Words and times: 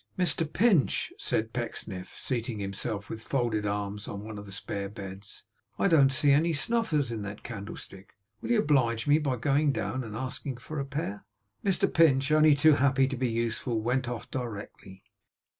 'Mr 0.17 0.51
Pinch,' 0.51 1.13
said 1.19 1.53
Pecksniff, 1.53 2.17
seating 2.17 2.57
himself 2.57 3.07
with 3.07 3.21
folded 3.21 3.67
arms 3.67 4.07
on 4.07 4.23
one 4.23 4.39
of 4.39 4.47
the 4.47 4.51
spare 4.51 4.89
beds. 4.89 5.43
'I 5.77 5.89
don't 5.89 6.11
see 6.11 6.31
any 6.31 6.53
snuffers 6.53 7.11
in 7.11 7.21
that 7.21 7.43
candlestick. 7.43 8.15
Will 8.41 8.49
you 8.49 8.59
oblige 8.61 9.05
me 9.05 9.19
by 9.19 9.35
going 9.35 9.71
down, 9.71 10.03
and 10.03 10.15
asking 10.15 10.57
for 10.57 10.79
a 10.79 10.85
pair?' 10.85 11.23
Mr 11.63 11.93
Pinch, 11.93 12.31
only 12.31 12.55
too 12.55 12.73
happy 12.73 13.05
to 13.07 13.15
be 13.15 13.29
useful, 13.29 13.79
went 13.79 14.09
off 14.09 14.31
directly. 14.31 15.03